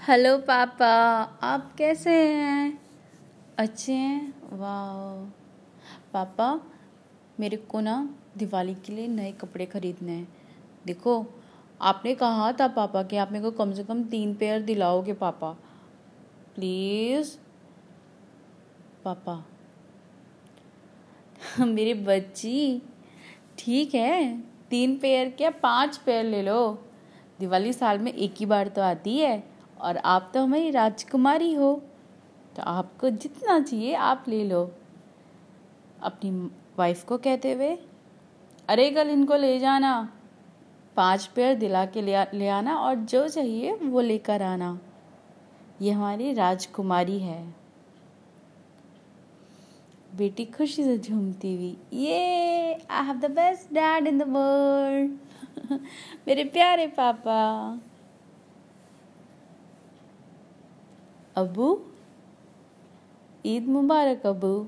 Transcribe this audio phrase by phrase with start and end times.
[0.00, 0.86] Hello पापा,
[1.42, 2.78] आप कैसे हैं?
[3.58, 4.34] अच्छे हैं?
[4.52, 5.30] वाह
[6.12, 6.60] पापा,
[7.40, 10.28] मेरे को ना दिवाली के लिए नए कपड़े खरीदने हैं।
[10.86, 11.26] देखो,
[11.80, 15.52] आपने कहा था पापा कि आप मेरे को कम से कम तीन पेयर दिलाओगे पापा।
[16.54, 17.38] प्लीज़।
[19.04, 19.44] पापा।
[21.64, 22.82] मेरी बच्ची,
[23.58, 24.40] ठीक है,
[24.70, 26.84] तीन पेयर क्या पाँच पेयर ले लो।
[27.40, 29.53] दिवाली साल में एक ही बार तो आती है।
[29.84, 31.74] और आप तो हमारी राजकुमारी हो
[32.56, 34.70] तो आपको जितना चाहिए आप ले लो।
[36.02, 36.30] अपनी
[36.78, 37.76] वाइफ को कहते हुए,
[38.68, 40.08] अरे कल इनको ले जाना,
[40.96, 44.78] पाँच पेयर दिला के ले आना और जो चाहिए वो लेकर आना।
[45.82, 47.42] ये हमारी राजकुमारी है।
[50.16, 55.80] बेटी खुशी से झूमती हुई, ये I have the best dad in the world
[56.28, 57.40] मेरे प्यारे पापा।
[61.36, 61.78] अबू,
[63.44, 64.66] ईद मुबारक अबू।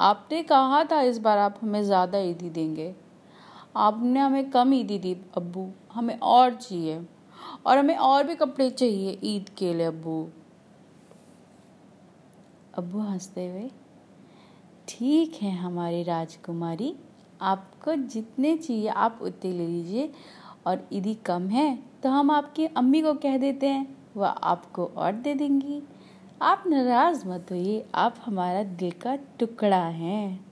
[0.00, 2.94] आपने कहा था इस बार आप हमें ज़्यादा ईदी देंगे।
[3.76, 7.00] आपने हमें कम ईदी दी अबू, हमें और चाहिए।
[7.66, 10.26] और हमें और भी कपड़े चाहिए ईद के लिए अबू।
[12.74, 13.70] अबू हँसते हुए,
[14.88, 16.94] ठीक है हमारी राजकुमारी,
[17.40, 20.10] आपको जितने चाहिए आप उतने ले लीजिए।
[20.66, 25.12] और ईदी कम है तो हम आपकी अम्मी को कह देते हैं, वह आपको और
[25.14, 25.82] दे देंगी।
[26.41, 30.45] आप नाराज मत होइए आप हमारा दिल का टुकड़ा हैं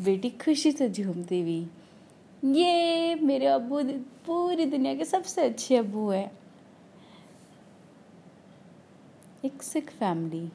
[0.00, 1.68] बेटी खुशी से झूमती हुई
[2.54, 3.82] ये मेरे अबू
[4.26, 6.30] पूरी दुनिया के सबसे अच्छे अबू हैं
[9.44, 10.48] एक सिख फैमिली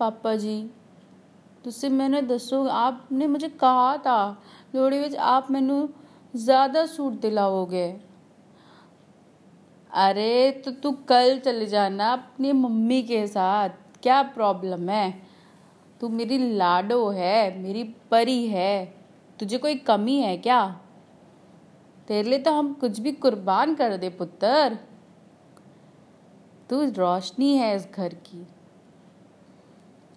[0.00, 0.56] पापा जी
[1.64, 4.16] ਤੁਸੀਂ ਮੈਨੂੰ ਦੱਸੋ आपने मुझे कहा था
[4.74, 5.78] लोहड़ी ਵਿੱਚ आप ਮੈਨੂੰ
[6.34, 7.84] ज़्यादा सूट दिलाओगे
[9.93, 13.69] अरे तो तू कल चले जाना अपनी मम्मी के साथ।
[14.03, 15.21] क्या प्रॉब्लम है?
[16.01, 18.93] तू मेरी लाडो है, मेरी परी है।
[19.39, 20.81] तुझे कोई कमी है क्या?
[22.07, 24.77] तेरे लिए तो हम कुछ भी कुर्बान कर दे, पुत्र।
[26.69, 28.47] तू रोशनी है इस घर की।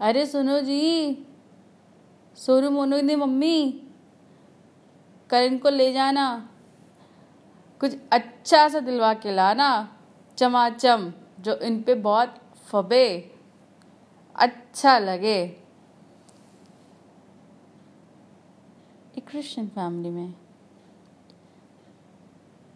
[0.01, 1.17] अरे, सुनो जी।
[2.37, 3.83] सोनू मोनू ने मम्मी,
[5.31, 6.51] कल इनको ले जाना।
[7.81, 9.71] कुछ अच्छा सा दिलवा के लाना।
[10.39, 12.35] चमाचम, जो इन पे बहुत
[12.67, 13.07] फबे।
[14.37, 15.47] अच्छा लगे।
[19.29, 20.35] क्रिश्चियन फैमिली में।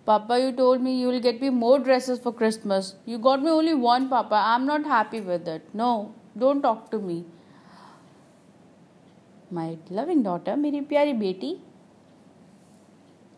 [0.06, 3.50] पापा you told me you will get me more dresses for Christmas you got me
[3.50, 5.88] only one पापा। I am not happy with it no
[6.38, 7.24] don't talk to me
[9.52, 11.56] my loving daughter मेरी प्यारी बेटी,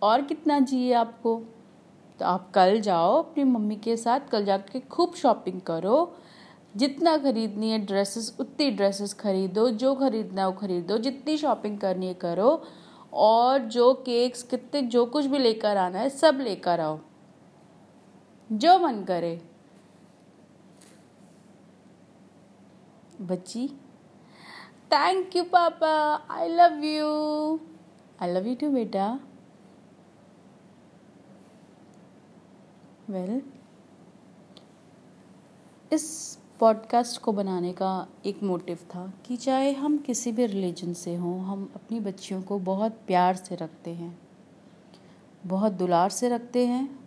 [0.02, 1.40] और कितना चाहिए आपको?
[2.18, 6.16] तो आप कल जाओ अपनी मम्मी के साथ, कल जाके खूब शॉपिंग करो।
[6.76, 12.06] जितना खरीदनी है ड्रेसेस उतनी ड्रेसेस खरीदो, जो खरीदना है वो खरीदो, जितनी शॉपिंग करनी
[12.06, 12.64] है करो।
[13.12, 16.98] और जो केक्स कितने, जो कुछ भी लेकर आना है, सब लेकर आओ।
[18.52, 19.42] जो मन करे।
[23.20, 23.68] बच्ची
[24.86, 27.60] थैंक यू पापा I love you
[28.20, 29.20] I love you too बेटा।
[33.10, 33.42] वेल,
[35.92, 41.16] इस पॉडकास्ट को बनाने का एक मोटिव था कि चाहे हम किसी भी रिलीजन से
[41.16, 44.18] हों, हम अपनी बच्चियों को बहुत प्यार से रखते हैं,
[45.46, 46.98] बहुत दुलार से रखते हैं,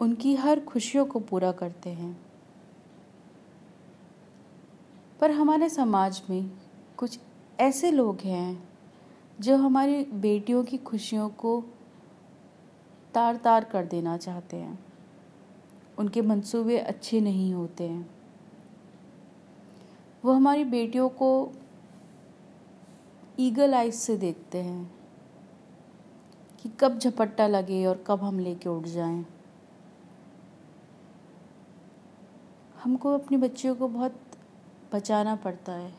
[0.00, 2.20] उनकी हर खुशियों को पूरा करते हैं।
[5.20, 6.50] पर हमारे समाज में
[6.96, 7.18] कुछ
[7.60, 8.68] ऐसे लोग हैं
[9.40, 11.64] जो हमारी बेटियों की खुशियों को
[13.14, 14.89] तार तार कर देना चाहते हैं।
[16.00, 18.10] उनके मंसूबे अच्छे नहीं होते हैं।
[20.24, 21.52] वो हमारी बेटियों को
[23.38, 24.94] ईगल आइज़ से देखते हैं
[26.62, 29.26] कि कब झपट्टा लगे और कब हम लेके उठ जाएँ।
[32.84, 34.20] हमको अपनी बच्चियों को बहुत
[34.92, 35.92] बचाना पड़ता है।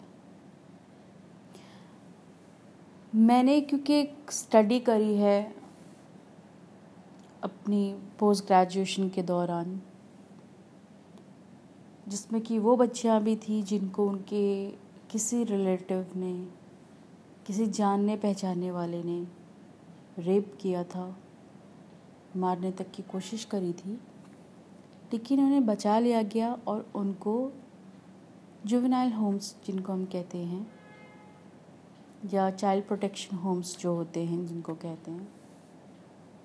[3.16, 5.56] मैंने क्योंकि एक स्टडी करी है
[7.44, 9.82] अपनी पोस्ट ग्रेजुएशन के दौरान।
[12.12, 14.72] जिसमें कि वो बच्चियाँ भी थी जिनको उनके
[15.12, 16.48] किसी रिलेटिव ने,
[17.46, 19.28] किसी जानने पहचानने वाले ने
[20.20, 21.18] रेप किया था,
[22.38, 24.00] मारने तक की कोशिश करी थी।
[25.14, 27.52] लेकिन उन्हें बचा लिया गया और उनको
[28.66, 30.68] जुवेनाइल होम्स जिनको हम कहते हैं,
[32.34, 35.28] या चाइल्ड प्रोटेक्शन होम्स जो होते हैं जिनको कहते हैं,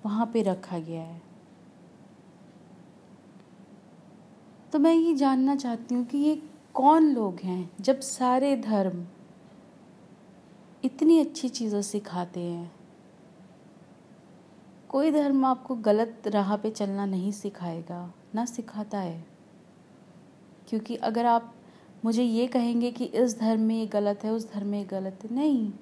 [0.05, 1.26] वहाँ पे रखा गया है।
[4.77, 6.41] तो मैं ये जानना चाहती हूँ कि ये
[6.73, 9.05] कौन लोग हैं जब सारे धर्म
[10.83, 12.71] इतनी अच्छी चीज़ें सिखाते हैं?
[14.89, 19.25] कोई धर्म आपको गलत राह पे चलना नहीं सिखाएगा, ना सिखाता है।
[20.69, 21.55] क्योंकि अगर आप
[22.05, 25.19] मुझे ये कहेंगे कि इस धर्म में ये गलत है, उस धर्म में ये गलत
[25.23, 25.73] है, नहीं।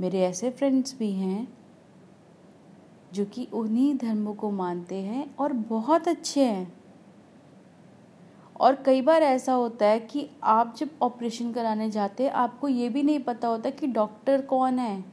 [0.00, 1.48] मेरे ऐसे फ्रेंड्स भी हैं
[3.12, 6.85] जो कि उन्हीं धर्मों को मानते हैं और बहुत अच्छे हैं।
[8.60, 12.88] और कई बार ऐसा होता है कि आप जब ऑपरेशन कराने जाते हैं, आपको ये
[12.88, 15.04] भी नहीं पता होता कि डॉक्टर कौन है।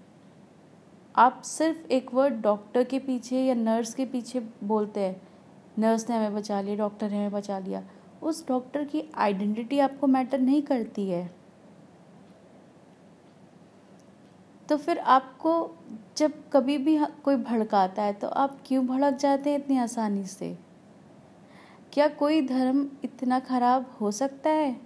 [1.16, 5.22] आप सिर्फ़ एक वर्ड डॉक्टर के पीछे या नर्स के पीछे बोलते हैं।
[5.80, 7.84] नर्स ने हमें बचा लिया डॉक्टर ने हमें बचा लिया।
[8.24, 11.30] उस डॉक्टर की आइडेंटिटी आपको मैटर नहीं करती है।
[14.70, 15.54] तो फिर आपको
[16.18, 20.58] जब कभी भी कोई भड़काता है तो आप क्यों भड़क जाते हैं इतनी आसानी से?
[21.94, 24.82] क्या कोई धर्म इतना खराब हो सकता है?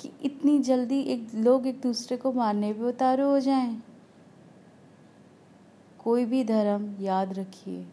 [0.00, 3.82] कि इतनी जल्दी एक लोग एक दूसरे को मारने पे उतारू हो जाएँ?
[5.98, 7.86] कोई भी धर्म, याद रखिए,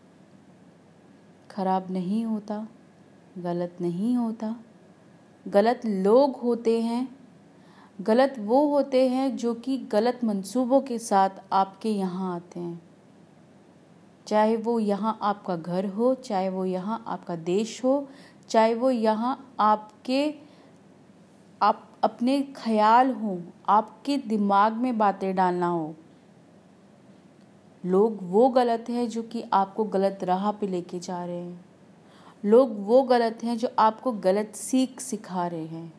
[1.52, 2.68] खराब नहीं होता,
[3.38, 4.56] गलत नहीं होता।
[5.48, 7.16] गलत लोग होते हैं,
[8.02, 12.91] गलत वो होते हैं जो कि गलत मंसूबों के साथ आपके यहाँ आते हैं।
[14.32, 18.08] चाहे वो यहाँ आपका घर हो, चाहे वो यहाँ आपका देश हो,
[18.50, 20.34] चाहे वो यहाँ आपके,
[21.62, 23.38] आप अपने ख्याल हो,
[23.70, 25.96] आपके दिमाग में बातें डालना हो।
[27.86, 31.66] लोग वो गलत हैं जो कि आपको गलत राह पे लेके जा रहे हैं।
[32.46, 35.94] लोग वो गलत हैं जो आपको गलत सीख सिखा रहे हैं।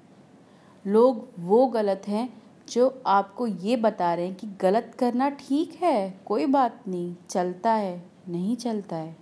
[0.86, 2.28] लोग वो गलत हैं
[2.68, 7.72] जो आपको ये बता रहे हैं कि गलत करना ठीक है, कोई बात नहीं, चलता
[7.72, 9.16] है। नहीं चलता है।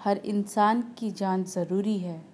[0.00, 2.24] हर इंसान की जान ज़रूरी है।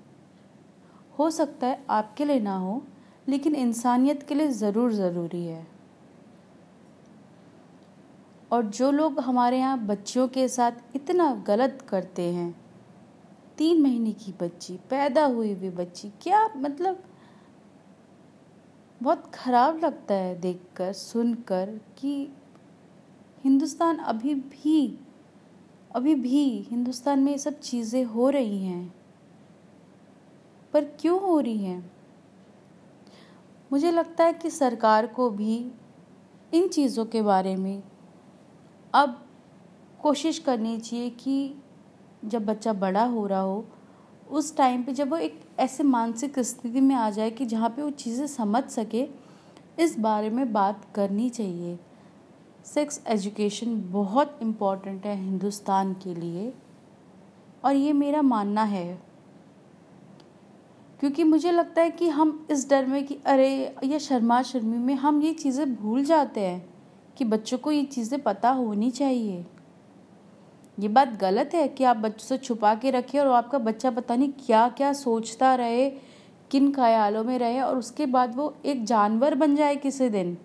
[1.18, 2.82] हो सकता है आपके लिए ना हो,
[3.28, 5.66] लेकिन इंसानियत के लिए ज़रूर ज़रूरी है।
[8.52, 12.54] और जो लोग हमारे यहाँ बच्चियों के साथ इतना गलत करते हैं,
[13.58, 17.02] तीन महीने की बच्ची, पैदा हुई हुई बच्ची, क्या मतलब?
[19.02, 22.32] बहुत ख़राब लगता है देखकर, सुनकर कि
[23.44, 24.98] हिंदुस्तान अभी भी
[25.94, 28.94] अभी भी हिंदुस्तान में ये सब चीज़ें हो रही हैं।
[30.72, 31.92] पर क्यों हो रही हैं?
[33.72, 35.72] मुझे लगता है कि सरकार को भी
[36.54, 37.82] इन चीज़ों के बारे में
[38.94, 39.26] अब
[40.02, 41.54] कोशिश करनी चाहिए कि
[42.24, 43.64] जब बच्चा बड़ा हो रहा हो,
[44.30, 47.82] उस टाइम पे जब वो एक ऐसे मानसिक स्थिति में आ जाए कि जहाँ पे
[47.82, 49.08] वो चीज़ें समझ सके,
[49.78, 51.78] इस बारे में बात करनी चाहिए।
[52.64, 56.52] सेक्स एजुकेशन बहुत इंपॉर्टेंट है हिंदुस्तान के लिए
[57.64, 58.98] और ये मेरा मानना है।
[61.00, 64.94] क्योंकि मुझे लगता है कि हम इस डर में कि अरे, या शर्मा शर्मी में
[64.94, 66.64] हम ये चीज़ें भूल जाते हैं
[67.16, 69.44] कि बच्चों को ये चीज़ें पता होनी चाहिए।
[70.78, 74.16] ये बात गलत है कि आप बच्चों से छुपा के रखें और आपका बच्चा पता
[74.16, 75.88] नहीं क्या क्या सोचता रहे,
[76.50, 80.36] किन ख्यालों में रहे और उसके बाद वो एक जानवर बन जाए किसी दिन।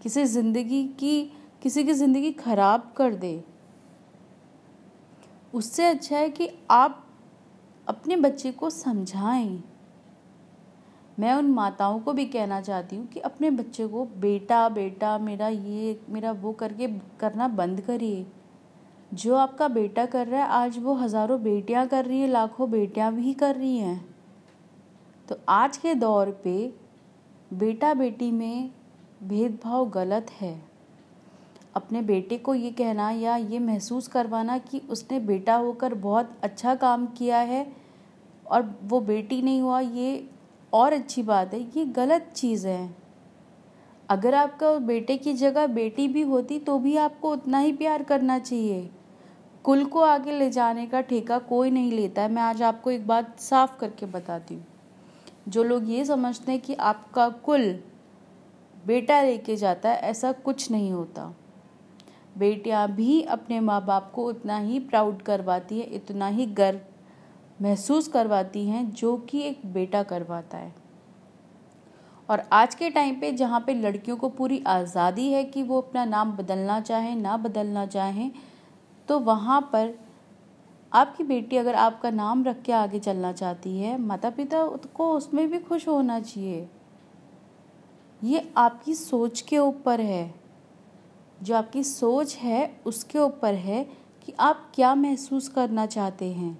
[0.00, 1.22] किसी ज़िंदगी की,
[1.62, 3.42] किसी की ज़िंदगी ख़राब कर दे।
[5.54, 7.00] उससे अच्छा है कि आप
[7.86, 9.62] अपने बच्चे को समझाएँ।
[11.18, 15.48] मैं उन माताओं को भी कहना चाहती हूँ कि अपने बच्चे को, बेटा बेटा, मेरा
[15.48, 16.88] ये, मेरा वो करके
[17.20, 18.26] करना बंद करिए।
[19.14, 23.12] जो आपका बेटा कर रहा है, आज वो हज़ारों बेटियाँ कर रही है, लाखों बेटियाँ
[23.14, 24.04] भी कर रही हैं।
[25.28, 26.72] तो आज के दौर पे
[27.52, 28.70] बेटा बेटी में
[29.24, 30.54] भेदभाव गलत है।
[31.76, 36.74] अपने बेटे को ये कहना या ये महसूस करवाना कि उसने बेटा होकर बहुत अच्छा
[36.74, 37.66] काम किया है
[38.46, 40.28] और वो बेटी नहीं हुआ, ये
[40.72, 42.94] और अच्छी बात है। ये गलत चीज़ है।
[44.08, 48.38] अगर आपका बेटे की जगह बेटी भी होती तो भी आपको उतना ही प्यार करना
[48.38, 48.90] चाहिए।
[49.64, 53.06] कुल को आगे ले जाने का ठेका कोई नहीं लेता है। मैं आज आपको एक
[53.06, 54.66] बात साफ़ करके बताती हूँ।
[55.48, 57.62] जो लोग ये समझते हैं कि आपका कुल
[58.84, 61.32] बेटा लेके जाता है, ऐसा कुछ नहीं होता।
[62.38, 66.80] बेटियाँ भी अपने माँ बाप को उतना ही प्राउड करवाती है, इतना ही गर्व
[67.60, 70.72] महसूस करवाती हैं, जो कि एक बेटा करवाता है।
[72.28, 76.04] और आज के टाइम पे जहाँ पे लड़कियों को पूरी आज़ादी है कि वो अपना
[76.04, 78.30] नाम बदलना चाहें, ना बदलना चाहें
[79.08, 79.92] तो वहाँ पर
[80.92, 84.64] आपकी बेटी अगर आपका नाम रख के आगे चलना चाहती है माता पिता
[84.94, 86.68] को उसमें भी खुश होना चाहिए।
[88.24, 90.34] ये आपकी सोच के ऊपर है।
[91.42, 93.84] जो आपकी सोच है, उसके ऊपर है
[94.24, 96.58] कि आप क्या महसूस करना चाहते हैं।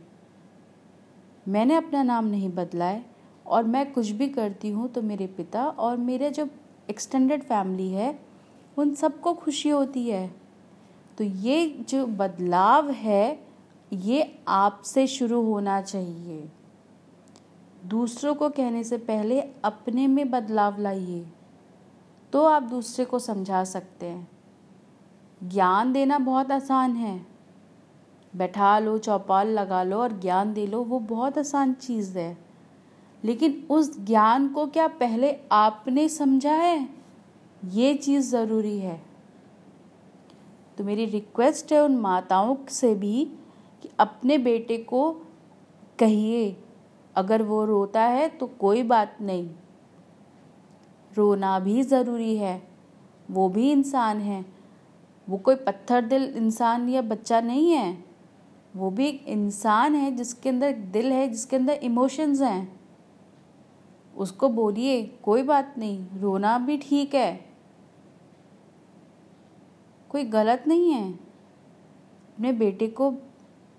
[1.49, 3.05] मैंने अपना नाम नहीं बदला है
[3.47, 6.49] और मैं कुछ भी करती हूँ तो मेरे पिता और मेरे जो
[6.91, 8.19] एक्सटेंडेड फैमिली है,
[8.79, 10.35] उन सबको खुशी होती है।
[11.19, 13.47] तो ये जो बदलाव है,
[13.93, 16.49] ये आपसे शुरू होना चाहिए।
[17.87, 21.25] दूसरों को कहने से पहले अपने में बदलाव लाइए।
[22.35, 24.29] तो आप दूसरे को समझा सकते हैं।
[25.43, 27.27] ज्ञान देना बहुत आसान है।
[28.37, 32.39] बैठा लो, चौपाल लगा लो और ज्ञान दे लो, वो बहुत आसान चीज़ है।
[33.25, 36.89] लेकिन उस ज्ञान को क्या पहले आपने समझा है?
[37.65, 39.03] ये चीज़ ज़रूरी है।
[40.79, 43.25] तो मेरी रिक्वेस्ट है उन माताओं से भी
[43.83, 45.13] कि अपने बेटे को
[45.99, 46.57] कहिए,
[47.17, 49.51] अगर वो रोता है तो कोई बात नहीं।
[51.17, 52.69] रोना भी ज़रूरी है।
[53.31, 54.45] वो भी इंसान है।
[55.29, 58.05] वो कोई पत्थर दिल इंसान या बच्चा नहीं है।
[58.77, 62.81] वो भी एक इंसान है जिसके अंदर दिल है, जिसके अंदर इमोशंस हैं।
[64.17, 67.47] उसको बोलिए, कोई बात नहीं, रोना भी ठीक है।
[70.09, 73.11] कोई गलत नहीं है। अपने बेटे को,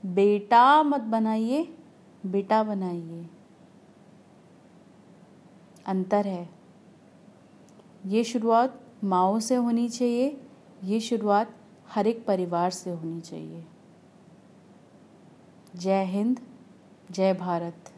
[0.06, 1.78] बेटा मत बनाइए,
[2.26, 3.30] बेटा बनाइए।
[5.86, 6.65] अंतर है।
[8.06, 10.42] ये शुरुआत माओ से होनी चाहिए,
[10.84, 11.56] ये शुरुआत
[11.90, 13.66] हर एक परिवार से होनी चाहिए।
[15.76, 16.40] जय हिंद,
[17.12, 17.92] जय भारत।